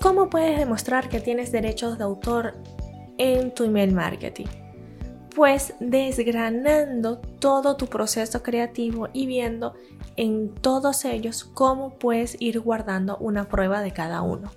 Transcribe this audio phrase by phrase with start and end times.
[0.00, 2.54] ¿Cómo puedes demostrar que tienes derechos de autor
[3.18, 4.46] en tu email marketing?
[5.34, 9.74] Pues desgranando todo tu proceso creativo y viendo
[10.16, 14.52] en todos ellos cómo puedes ir guardando una prueba de cada uno.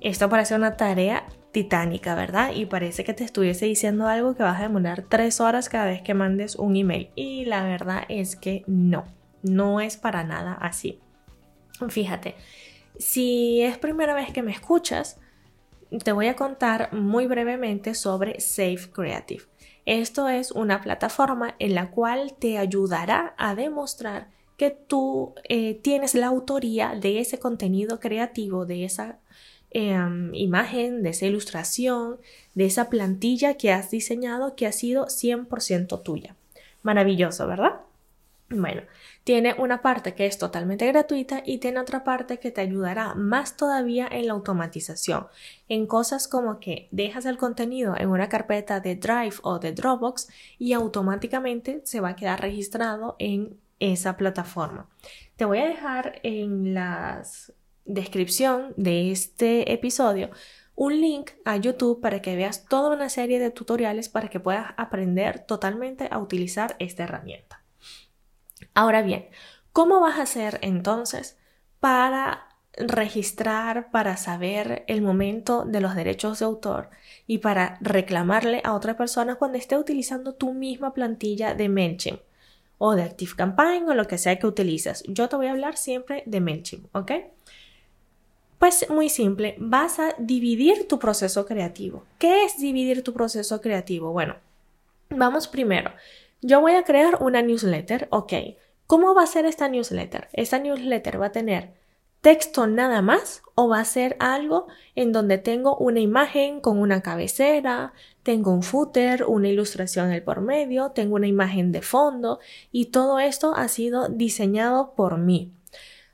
[0.00, 2.50] Esto parece una tarea titánica, ¿verdad?
[2.52, 6.02] Y parece que te estuviese diciendo algo que vas a demorar tres horas cada vez
[6.02, 7.10] que mandes un email.
[7.14, 9.04] Y la verdad es que no,
[9.42, 11.00] no es para nada así.
[11.88, 12.34] Fíjate,
[12.98, 15.18] si es primera vez que me escuchas,
[16.04, 19.44] te voy a contar muy brevemente sobre Safe Creative.
[19.86, 26.14] Esto es una plataforma en la cual te ayudará a demostrar que tú eh, tienes
[26.14, 29.18] la autoría de ese contenido creativo, de esa
[29.70, 32.18] em, imagen, de esa ilustración,
[32.54, 36.36] de esa plantilla que has diseñado que ha sido 100% tuya.
[36.82, 37.80] Maravilloso, ¿verdad?
[38.50, 38.82] Bueno,
[39.28, 43.58] tiene una parte que es totalmente gratuita y tiene otra parte que te ayudará más
[43.58, 45.26] todavía en la automatización,
[45.68, 50.28] en cosas como que dejas el contenido en una carpeta de Drive o de Dropbox
[50.58, 54.88] y automáticamente se va a quedar registrado en esa plataforma.
[55.36, 57.22] Te voy a dejar en la
[57.84, 60.30] descripción de este episodio
[60.74, 64.72] un link a YouTube para que veas toda una serie de tutoriales para que puedas
[64.78, 67.57] aprender totalmente a utilizar esta herramienta.
[68.78, 69.26] Ahora bien,
[69.72, 71.36] ¿cómo vas a hacer entonces
[71.80, 72.46] para
[72.76, 76.88] registrar, para saber el momento de los derechos de autor
[77.26, 82.20] y para reclamarle a otra persona cuando esté utilizando tu misma plantilla de MailChimp
[82.78, 85.02] o de ActiveCampaign o lo que sea que utilices?
[85.08, 87.12] Yo te voy a hablar siempre de MailChimp, ¿ok?
[88.60, 92.04] Pues muy simple, vas a dividir tu proceso creativo.
[92.20, 94.12] ¿Qué es dividir tu proceso creativo?
[94.12, 94.36] Bueno,
[95.10, 95.90] vamos primero.
[96.40, 98.32] Yo voy a crear una newsletter, ok.
[98.88, 100.28] ¿Cómo va a ser esta newsletter?
[100.32, 101.74] Esta newsletter va a tener
[102.22, 107.02] texto nada más o va a ser algo en donde tengo una imagen con una
[107.02, 112.40] cabecera, tengo un footer, una ilustración el por medio, tengo una imagen de fondo
[112.72, 115.52] y todo esto ha sido diseñado por mí.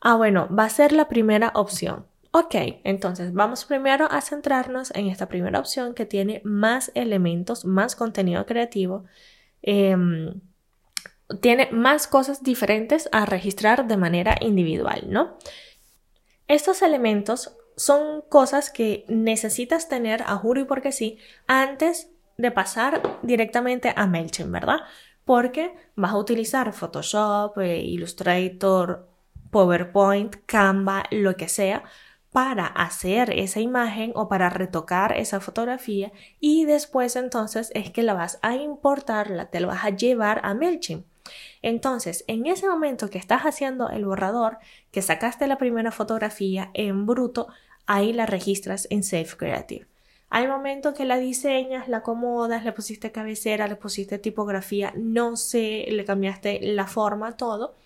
[0.00, 2.04] Ah, bueno, va a ser la primera opción.
[2.32, 7.94] Ok, entonces vamos primero a centrarnos en esta primera opción que tiene más elementos, más
[7.94, 9.04] contenido creativo.
[9.62, 10.40] Em,
[11.40, 15.36] tiene más cosas diferentes a registrar de manera individual, ¿no?
[16.48, 23.18] Estos elementos son cosas que necesitas tener a juro y porque sí antes de pasar
[23.22, 24.78] directamente a MailChimp, ¿verdad?
[25.24, 29.08] Porque vas a utilizar Photoshop, eh, Illustrator,
[29.50, 31.82] PowerPoint, Canva, lo que sea,
[32.30, 38.12] para hacer esa imagen o para retocar esa fotografía y después entonces es que la
[38.12, 41.06] vas a importar, la, te la vas a llevar a MailChimp.
[41.62, 44.58] Entonces, en ese momento que estás haciendo el borrador,
[44.90, 47.48] que sacaste la primera fotografía en bruto,
[47.86, 49.86] ahí la registras en Safe Creative.
[50.28, 55.86] Al momento que la diseñas, la acomodas, le pusiste cabecera, le pusiste tipografía, no sé,
[55.88, 57.76] le cambiaste la forma, todo.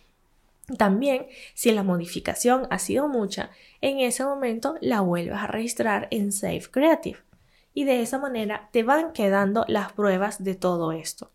[0.78, 6.32] También, si la modificación ha sido mucha, en ese momento la vuelves a registrar en
[6.32, 7.18] Safe Creative.
[7.74, 11.30] Y de esa manera te van quedando las pruebas de todo esto.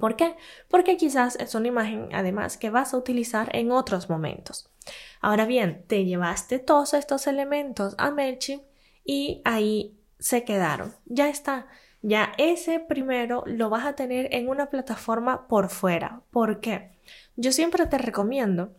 [0.00, 0.36] ¿Por qué?
[0.68, 4.70] Porque quizás es una imagen además que vas a utilizar en otros momentos.
[5.20, 8.62] Ahora bien, te llevaste todos estos elementos a MailChimp
[9.04, 10.94] y ahí se quedaron.
[11.06, 11.66] Ya está.
[12.02, 16.22] Ya ese primero lo vas a tener en una plataforma por fuera.
[16.30, 16.92] ¿Por qué?
[17.36, 18.76] Yo siempre te recomiendo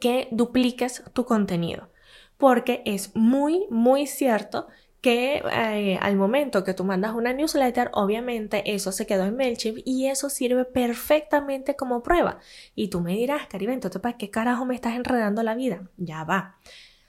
[0.00, 1.90] que dupliques tu contenido
[2.36, 4.68] porque es muy, muy cierto
[5.04, 9.80] que eh, al momento que tú mandas una newsletter, obviamente eso se quedó en MailChimp
[9.84, 12.38] y eso sirve perfectamente como prueba.
[12.74, 15.90] Y tú me dirás, Caribe, ¿para qué carajo me estás enredando la vida?
[15.98, 16.56] Ya va.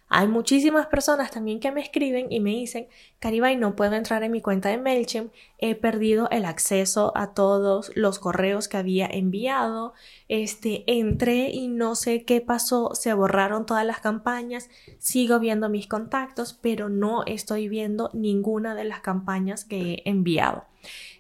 [0.07, 2.87] Hay muchísimas personas también que me escriben y me dicen,
[3.19, 7.91] Caribay, no puedo entrar en mi cuenta de MailChimp, he perdido el acceso a todos
[7.95, 9.93] los correos que había enviado,
[10.27, 14.69] este, entré y no sé qué pasó, se borraron todas las campañas,
[14.99, 20.65] sigo viendo mis contactos, pero no estoy viendo ninguna de las campañas que he enviado.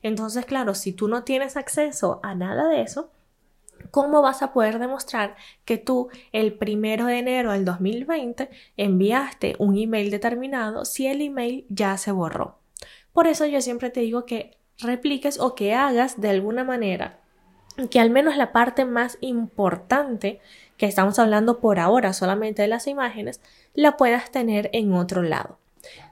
[0.03, 3.09] Entonces, claro, si tú no tienes acceso a nada de eso,
[3.91, 5.35] ¿Cómo vas a poder demostrar
[5.65, 11.65] que tú el primero de enero del 2020 enviaste un email determinado si el email
[11.69, 12.59] ya se borró?
[13.13, 17.19] Por eso yo siempre te digo que repliques o que hagas de alguna manera
[17.89, 20.39] que al menos la parte más importante
[20.77, 23.41] que estamos hablando por ahora solamente de las imágenes,
[23.73, 25.59] la puedas tener en otro lado.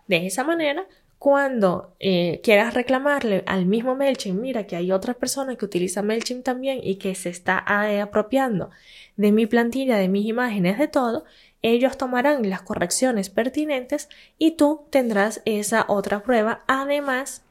[0.07, 0.85] De esa manera,
[1.23, 6.43] cuando eh, quieras reclamarle al mismo MailChimp, mira que hay otra persona que utiliza MailChimp
[6.43, 8.71] también y que se está eh, apropiando
[9.15, 11.23] de mi plantilla, de mis imágenes, de todo,
[11.61, 17.45] ellos tomarán las correcciones pertinentes y tú tendrás esa otra prueba, además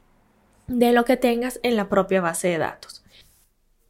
[0.67, 3.03] de lo que tengas en la propia base de datos.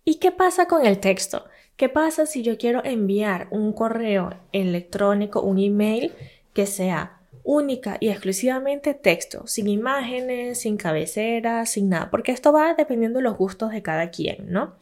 [0.05, 1.43] ¿Y qué pasa con el texto?
[1.75, 6.13] ¿Qué pasa si yo quiero enviar un correo electrónico, un email
[6.53, 12.73] que sea única y exclusivamente texto, sin imágenes, sin cabecera, sin nada, porque esto va
[12.73, 14.75] dependiendo de los gustos de cada quien, ¿no?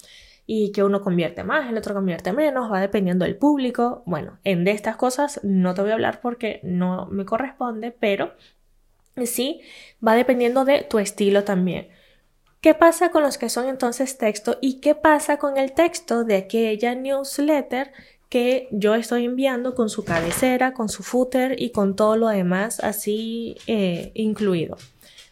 [0.46, 4.04] Y que uno convierte más, el otro convierte menos, va dependiendo del público.
[4.06, 8.34] Bueno, en de estas cosas no te voy a hablar porque no me corresponde, pero
[9.26, 9.62] sí
[10.06, 11.90] va dependiendo de tu estilo también.
[12.60, 16.36] ¿Qué pasa con los que son entonces texto y qué pasa con el texto de
[16.36, 17.92] aquella newsletter
[18.32, 22.80] que yo estoy enviando con su cabecera, con su footer y con todo lo demás
[22.80, 24.78] así eh, incluido.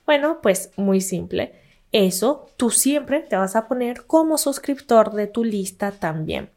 [0.06, 1.54] Bueno, pues muy simple.
[1.94, 6.50] Eso tú siempre te vas a poner como suscriptor de tu lista también.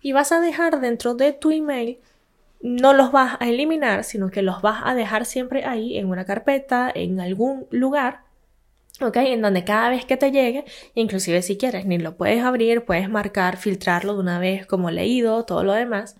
[0.00, 1.98] Y vas a dejar dentro de tu email,
[2.62, 6.24] no los vas a eliminar, sino que los vas a dejar siempre ahí en una
[6.24, 8.22] carpeta, en algún lugar
[9.00, 9.16] ¿ok?
[9.16, 13.08] En donde cada vez que te llegue, inclusive si quieres, ni lo puedes abrir, puedes
[13.08, 16.16] marcar, filtrarlo de una vez como leído, todo lo demás,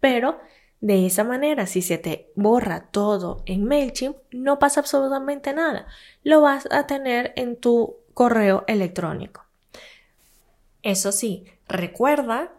[0.00, 0.38] pero
[0.80, 5.86] de esa manera, si se te borra todo en MailChimp, no pasa absolutamente nada.
[6.24, 9.44] Lo vas a tener en tu correo electrónico.
[10.82, 12.50] Eso sí, recuerda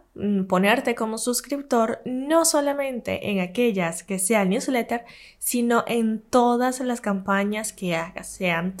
[0.48, 5.04] ponerte como suscriptor no solamente en aquellas que sean newsletter,
[5.38, 8.76] sino en todas las campañas que hagas, sean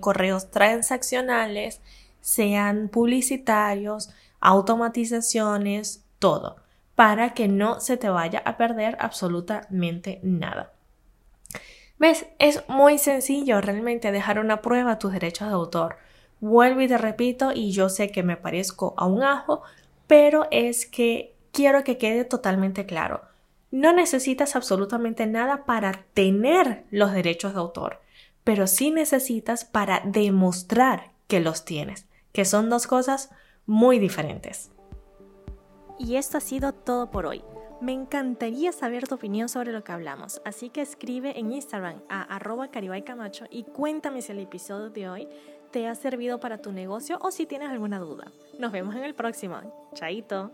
[0.00, 1.80] correos transaccionales,
[2.22, 4.10] sean publicitarios,
[4.40, 6.56] automatizaciones, todo,
[6.94, 10.72] para que no se te vaya a perder absolutamente nada.
[11.98, 12.26] ¿Ves?
[12.38, 15.96] Es muy sencillo realmente dejar una prueba a tus derechos de autor.
[16.40, 19.62] Vuelvo y te repito, y yo sé que me parezco a un ajo,
[20.12, 23.22] pero es que quiero que quede totalmente claro.
[23.70, 27.98] No necesitas absolutamente nada para tener los derechos de autor,
[28.44, 33.30] pero sí necesitas para demostrar que los tienes, que son dos cosas
[33.64, 34.70] muy diferentes.
[35.98, 37.42] Y esto ha sido todo por hoy.
[37.80, 42.20] Me encantaría saber tu opinión sobre lo que hablamos, así que escribe en Instagram a
[42.36, 45.28] arroba camacho y cuéntame si el episodio de hoy
[45.72, 48.30] te ha servido para tu negocio o si tienes alguna duda.
[48.58, 49.56] Nos vemos en el próximo.
[49.94, 50.52] Chaito.